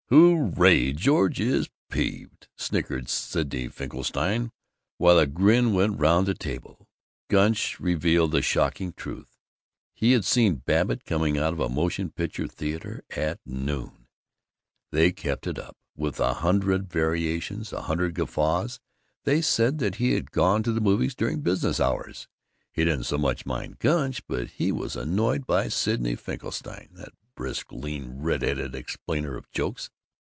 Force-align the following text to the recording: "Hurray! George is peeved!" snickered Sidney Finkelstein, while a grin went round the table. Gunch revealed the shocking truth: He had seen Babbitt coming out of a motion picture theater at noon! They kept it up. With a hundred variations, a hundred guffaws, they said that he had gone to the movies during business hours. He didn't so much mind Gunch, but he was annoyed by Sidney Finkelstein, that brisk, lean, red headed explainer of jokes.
"Hurray! 0.13 0.91
George 0.91 1.39
is 1.39 1.69
peeved!" 1.89 2.49
snickered 2.57 3.07
Sidney 3.07 3.69
Finkelstein, 3.69 4.51
while 4.97 5.17
a 5.17 5.25
grin 5.25 5.73
went 5.73 6.01
round 6.01 6.27
the 6.27 6.33
table. 6.33 6.89
Gunch 7.29 7.79
revealed 7.79 8.33
the 8.33 8.41
shocking 8.41 8.91
truth: 8.91 9.37
He 9.93 10.11
had 10.11 10.25
seen 10.25 10.55
Babbitt 10.65 11.05
coming 11.05 11.37
out 11.37 11.53
of 11.53 11.61
a 11.61 11.69
motion 11.69 12.09
picture 12.09 12.49
theater 12.49 13.05
at 13.15 13.39
noon! 13.45 14.07
They 14.91 15.13
kept 15.13 15.47
it 15.47 15.57
up. 15.57 15.77
With 15.95 16.19
a 16.19 16.33
hundred 16.33 16.91
variations, 16.91 17.71
a 17.71 17.83
hundred 17.83 18.13
guffaws, 18.13 18.81
they 19.23 19.39
said 19.41 19.77
that 19.77 19.95
he 19.95 20.11
had 20.15 20.31
gone 20.31 20.61
to 20.63 20.73
the 20.73 20.81
movies 20.81 21.15
during 21.15 21.39
business 21.39 21.79
hours. 21.79 22.27
He 22.73 22.83
didn't 22.83 23.05
so 23.05 23.17
much 23.17 23.45
mind 23.45 23.79
Gunch, 23.79 24.27
but 24.27 24.49
he 24.49 24.73
was 24.73 24.97
annoyed 24.97 25.47
by 25.47 25.69
Sidney 25.69 26.17
Finkelstein, 26.17 26.89
that 26.95 27.13
brisk, 27.33 27.71
lean, 27.71 28.21
red 28.21 28.41
headed 28.41 28.75
explainer 28.75 29.37
of 29.37 29.49
jokes. 29.51 29.89